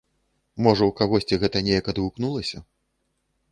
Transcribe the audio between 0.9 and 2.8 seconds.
у кагосьці гэта неяк адгукнулася.